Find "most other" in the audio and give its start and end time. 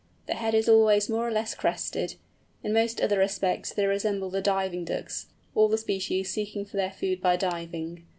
2.73-3.19